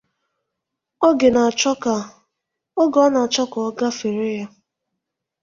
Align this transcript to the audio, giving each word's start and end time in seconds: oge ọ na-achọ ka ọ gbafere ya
oge 1.07 1.27
ọ 1.31 1.33
na-achọ 3.13 3.37
ka 3.51 3.57
ọ 3.67 3.69
gbafere 3.77 4.29
ya 4.37 4.45